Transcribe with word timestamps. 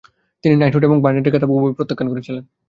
তিনি 0.43 0.55
নাইটহুড 0.55 0.83
এবং 0.85 0.97
ব্যারনেটের 1.01 1.33
খেতাব 1.33 1.51
উভয়ই 1.51 1.75
প্রত্যাখ্যান 1.77 2.07
করেছিলেন। 2.09 2.43